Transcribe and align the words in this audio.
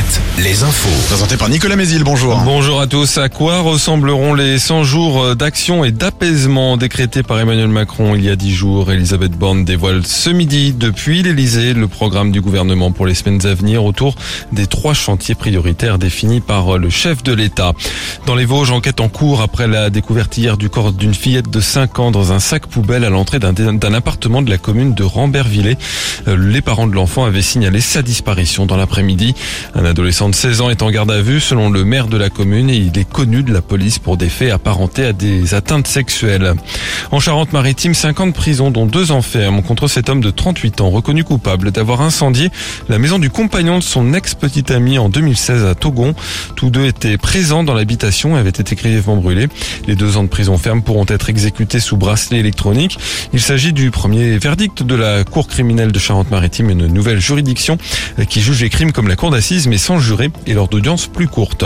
7, 0.00 0.20
les 0.38 0.62
infos. 0.62 0.88
Présenté 1.08 1.36
par 1.36 1.48
Nicolas 1.48 1.76
Mézil, 1.76 2.04
bonjour. 2.04 2.40
Bonjour 2.44 2.80
à 2.80 2.86
tous. 2.86 3.18
À 3.18 3.28
quoi 3.28 3.60
ressembleront 3.60 4.34
les 4.34 4.58
100 4.58 4.84
jours 4.84 5.36
d'action 5.36 5.84
et 5.84 5.90
d'apaisement 5.90 6.76
décrétés 6.76 7.22
par 7.22 7.38
Emmanuel 7.38 7.68
Macron 7.68 8.14
il 8.14 8.24
y 8.24 8.30
a 8.30 8.36
10 8.36 8.54
jours? 8.54 8.92
Elisabeth 8.92 9.32
Borne 9.32 9.64
dévoile 9.64 10.06
ce 10.06 10.30
midi 10.30 10.72
depuis 10.72 11.22
l'Elysée 11.22 11.74
le 11.74 11.86
programme 11.86 12.32
du 12.32 12.40
gouvernement 12.40 12.92
pour 12.92 13.04
les 13.04 13.14
semaines 13.14 13.44
à 13.46 13.54
venir 13.54 13.84
autour 13.84 14.14
des 14.52 14.66
trois 14.66 14.94
chantiers 14.94 15.34
prioritaires 15.34 15.98
définis 15.98 16.40
par 16.40 16.78
le 16.78 16.88
chef 16.88 17.22
de 17.22 17.32
l'État. 17.32 17.72
Dans 18.26 18.34
les 18.34 18.46
Vosges, 18.46 18.70
enquête 18.70 19.00
en 19.00 19.08
cours 19.08 19.42
après 19.42 19.68
la 19.68 19.90
découverte 19.90 20.36
hier 20.38 20.56
du 20.56 20.70
corps 20.70 20.92
d'une 20.92 21.14
fillette 21.14 21.50
de 21.50 21.60
5 21.60 21.98
ans 21.98 22.10
dans 22.10 22.32
un 22.32 22.40
sac 22.40 22.66
poubelle 22.66 23.04
à 23.04 23.10
l'entrée 23.10 23.38
d'un 23.38 23.94
appartement 23.94 24.40
de 24.40 24.50
la 24.50 24.58
commune 24.58 24.94
de 24.94 25.04
Rambervillers. 25.04 25.76
Les 26.26 26.62
parents 26.62 26.86
de 26.86 26.94
l'enfant 26.94 27.24
avaient 27.24 27.42
signalé 27.42 27.80
sa 27.80 28.02
disparition 28.02 28.64
dans 28.64 28.76
l'après-midi. 28.76 29.34
Un 29.74 29.89
adolescent 29.90 30.28
de 30.28 30.34
16 30.34 30.60
ans 30.60 30.70
est 30.70 30.82
en 30.82 30.90
garde 30.90 31.10
à 31.10 31.20
vue 31.20 31.40
selon 31.40 31.68
le 31.68 31.84
maire 31.84 32.06
de 32.06 32.16
la 32.16 32.30
commune 32.30 32.70
et 32.70 32.76
il 32.76 32.96
est 32.96 33.08
connu 33.08 33.42
de 33.42 33.52
la 33.52 33.60
police 33.60 33.98
pour 33.98 34.16
des 34.16 34.28
faits 34.28 34.52
apparentés 34.52 35.04
à 35.04 35.12
des 35.12 35.52
atteintes 35.52 35.88
sexuelles. 35.88 36.54
En 37.10 37.18
Charente-Maritime, 37.18 37.92
50 37.92 38.32
prisons 38.32 38.70
dont 38.70 38.86
deux 38.86 39.10
enfermes 39.10 39.62
contre 39.62 39.88
cet 39.88 40.08
homme 40.08 40.20
de 40.20 40.30
38 40.30 40.80
ans 40.80 40.90
reconnu 40.90 41.24
coupable 41.24 41.72
d'avoir 41.72 42.02
incendié 42.02 42.50
la 42.88 42.98
maison 42.98 43.18
du 43.18 43.30
compagnon 43.30 43.78
de 43.78 43.82
son 43.82 44.14
ex-petite 44.14 44.70
amie 44.70 44.98
en 44.98 45.08
2016 45.08 45.64
à 45.64 45.74
Togon. 45.74 46.14
Tous 46.54 46.70
deux 46.70 46.86
étaient 46.86 47.18
présents 47.18 47.64
dans 47.64 47.74
l'habitation 47.74 48.36
et 48.36 48.40
avaient 48.40 48.50
été 48.50 48.76
grièvement 48.76 49.16
brûlés. 49.16 49.48
Les 49.88 49.96
deux 49.96 50.16
ans 50.16 50.22
de 50.22 50.28
prison 50.28 50.56
ferme 50.56 50.82
pourront 50.82 51.06
être 51.08 51.30
exécutés 51.30 51.80
sous 51.80 51.96
bracelet 51.96 52.38
électronique. 52.38 52.96
Il 53.32 53.40
s'agit 53.40 53.72
du 53.72 53.90
premier 53.90 54.38
verdict 54.38 54.84
de 54.84 54.94
la 54.94 55.24
Cour 55.24 55.48
criminelle 55.48 55.90
de 55.90 55.98
Charente-Maritime, 55.98 56.70
une 56.70 56.86
nouvelle 56.86 57.20
juridiction 57.20 57.76
qui 58.28 58.40
juge 58.40 58.62
les 58.62 58.70
crimes 58.70 58.92
comme 58.92 59.08
la 59.08 59.16
cour 59.16 59.30
d'assises 59.30 59.66
mais 59.70 59.78
sans 59.78 60.00
jurer 60.00 60.30
et 60.48 60.52
lors 60.52 60.66
d'audience 60.66 61.06
plus 61.06 61.28
courte. 61.28 61.64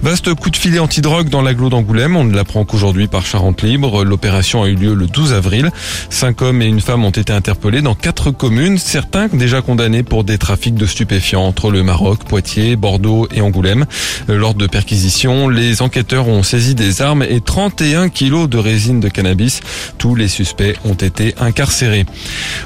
Vaste 0.00 0.32
coup 0.34 0.48
de 0.48 0.56
filet 0.56 0.78
antidrogue 0.78 1.28
dans 1.28 1.42
l'agglo 1.42 1.70
d'Angoulême. 1.70 2.14
On 2.14 2.22
ne 2.22 2.32
l'apprend 2.34 2.64
qu'aujourd'hui 2.64 3.08
par 3.08 3.26
Charente 3.26 3.62
Libre. 3.62 4.04
L'opération 4.04 4.62
a 4.62 4.68
eu 4.68 4.76
lieu 4.76 4.94
le 4.94 5.08
12 5.08 5.32
avril. 5.32 5.72
Cinq 6.08 6.40
hommes 6.40 6.62
et 6.62 6.66
une 6.66 6.80
femme 6.80 7.04
ont 7.04 7.10
été 7.10 7.32
interpellés 7.32 7.82
dans 7.82 7.96
quatre 7.96 8.30
communes, 8.30 8.78
certains 8.78 9.26
déjà 9.26 9.60
condamnés 9.60 10.04
pour 10.04 10.22
des 10.22 10.38
trafics 10.38 10.76
de 10.76 10.86
stupéfiants 10.86 11.42
entre 11.42 11.72
le 11.72 11.82
Maroc, 11.82 12.20
Poitiers, 12.28 12.76
Bordeaux 12.76 13.26
et 13.34 13.40
Angoulême. 13.40 13.86
Lors 14.28 14.54
de 14.54 14.68
perquisitions, 14.68 15.48
les 15.48 15.82
enquêteurs 15.82 16.28
ont 16.28 16.44
saisi 16.44 16.76
des 16.76 17.02
armes 17.02 17.24
et 17.24 17.40
31 17.40 18.08
kilos 18.08 18.48
de 18.48 18.58
résine 18.58 19.00
de 19.00 19.08
cannabis. 19.08 19.62
Tous 19.98 20.14
les 20.14 20.28
suspects 20.28 20.76
ont 20.84 20.94
été 20.94 21.34
incarcérés. 21.40 22.06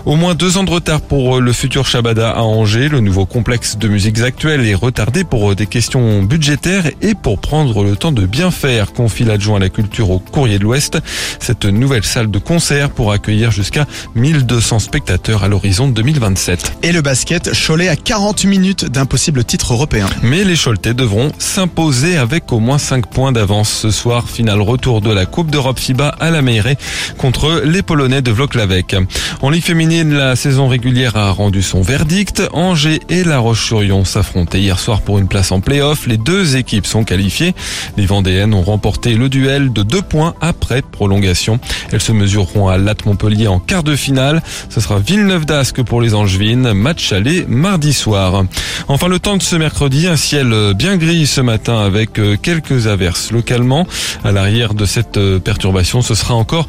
Au 0.05 0.17
moins 0.17 0.35
deux 0.35 0.59
ans 0.59 0.65
de 0.65 0.71
retard 0.71 1.01
pour 1.01 1.41
le 1.41 1.53
futur 1.55 1.87
Shabada 1.87 2.31
à 2.31 2.43
Angers. 2.43 2.91
Le 2.91 3.01
nouveau 3.01 3.25
complexe 3.25 3.79
de 3.79 3.89
musiques 3.89 4.21
actuelles 4.21 4.66
retardé 4.75 5.25
pour 5.25 5.55
des 5.55 5.67
questions 5.67 6.23
budgétaires 6.23 6.91
et 7.01 7.15
pour 7.15 7.39
prendre 7.39 7.85
le 7.85 7.97
temps 7.97 8.13
de 8.13 8.27
bien 8.27 8.51
faire, 8.51 8.93
confie 8.93 9.25
l'adjoint 9.25 9.57
à 9.57 9.61
la 9.61 9.69
culture 9.69 10.11
au 10.11 10.19
Courrier 10.19 10.59
de 10.59 10.65
l'Ouest. 10.65 10.99
Cette 11.41 11.65
nouvelle 11.65 12.05
salle 12.05 12.31
de 12.31 12.39
concert 12.39 12.91
pour 12.91 13.13
accueillir 13.13 13.51
jusqu'à 13.51 13.87
1200 14.15 14.79
spectateurs 14.79 15.45
à 15.45 15.49
l'horizon 15.49 15.89
2027. 15.89 16.79
Et 16.83 16.93
le 16.93 17.03
basket, 17.03 17.51
Cholet 17.67 17.89
à 17.89 17.97
40 17.97 18.45
minutes 18.45 18.85
d'un 18.85 19.07
possible 19.07 19.45
titre 19.45 19.73
européen. 19.73 20.07
Mais 20.23 20.45
les 20.45 20.57
Choletais 20.57 20.95
devront 20.95 21.33
s'imposer 21.39 22.17
avec 22.17 22.53
au 22.53 22.59
moins 22.59 22.79
5 22.79 23.07
points 23.07 23.33
d'avance 23.33 23.71
ce 23.71 23.91
soir. 23.91 24.29
Final 24.29 24.61
retour 24.61 25.01
de 25.01 25.13
la 25.13 25.27
Coupe 25.27 25.51
d'Europe 25.51 25.79
FIBA 25.79 26.09
à 26.09 26.31
la 26.31 26.43
Meirée 26.43 26.77
contre 27.19 27.63
les 27.65 27.83
Polonais 27.83 28.23
de 28.23 28.31
Vloklavek. 28.31 28.97
En 29.43 29.51
Ligue 29.51 29.65
féminine, 29.65 30.15
la 30.15 30.37
saison 30.37 30.69
régulière 30.69 31.17
a 31.17 31.31
rendu 31.31 31.63
son 31.63 31.83
verdict. 31.83 32.43
Angers 32.53 33.01
et 33.09 33.25
La 33.25 33.39
Roche-sur-Yon 33.39 34.05
s'affrontaient 34.05 34.56
hier 34.61 34.79
soir 34.79 35.03
pour 35.03 35.19
une 35.19 35.29
place 35.29 35.53
en 35.53 35.61
play-off. 35.61 36.07
Les 36.07 36.17
deux 36.17 36.57
équipes 36.57 36.87
sont 36.87 37.05
qualifiées. 37.05 37.55
Les 37.97 38.07
Vendéennes 38.07 38.55
ont 38.55 38.63
remporté 38.63 39.15
le 39.15 39.29
duel 39.29 39.73
de 39.73 39.83
2 39.83 40.03
points 40.03 40.35
après 40.41 40.83
prolongation. 40.83 41.59
Elles 41.93 42.01
se 42.01 42.13
mesureront 42.13 42.69
à 42.69 42.79
Latte 42.79 43.07
Montpellier 43.07 43.49
en 43.49 43.59
quart 43.59 43.83
de 43.83 43.97
finale. 43.97 44.43
Ce 44.69 44.81
sera 44.81 44.99
Villeneuve 44.99 45.47
d'Ascq 45.47 45.83
pour 45.83 46.01
les 46.01 46.15
Angevines. 46.15 46.73
Match 46.73 47.13
aller 47.13 47.45
mardi 47.49 47.93
soir. 47.93 48.45
Enfin, 48.89 49.09
le 49.09 49.19
temps 49.19 49.37
de 49.37 49.43
ce 49.43 49.57
mercredi, 49.57 50.07
un 50.07 50.17
ciel 50.17 50.55
bien 50.75 50.97
gris 50.97 51.27
ce 51.27 51.41
matin 51.41 51.79
avec 51.79 52.21
quelques 52.43 52.87
averses 52.87 53.31
localement. 53.33 53.87
À 54.25 54.33
l'arrière 54.33 54.75
de 54.75 54.87
cette 54.87 55.19
perturbation, 55.39 56.03
ce 56.03 56.15
sera 56.15 56.35
encore 56.35 56.67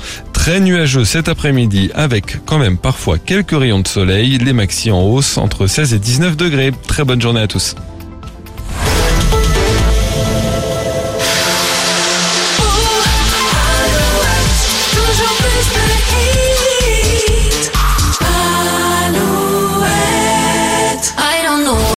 très 0.47 0.61
nuageux 0.61 1.03
cet 1.03 1.27
après-midi 1.27 1.91
avec 1.93 2.45
quand 2.45 2.57
même 2.57 2.77
parfois 2.77 3.17
quelques 3.17 3.51
rayons 3.51 3.79
de 3.79 3.87
soleil. 3.87 4.37
Les 4.37 4.53
maxi 4.53 4.91
en 4.91 5.01
hausse 5.01 5.37
entre 5.37 5.67
16 5.67 5.93
et 5.93 5.99
19 5.99 6.37
degrés. 6.37 6.71
Très 6.87 7.03
bonne 7.03 7.21
journée 7.21 7.41
à 7.41 7.47
tous. 7.47 7.75